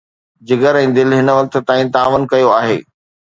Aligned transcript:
جگر 0.47 0.75
۽ 0.83 0.87
دل 0.97 1.09
هن 1.19 1.27
وقت 1.37 1.53
تائين 1.67 1.87
تعاون 1.97 2.21
ڪيو 2.33 2.49
آهي. 2.59 2.77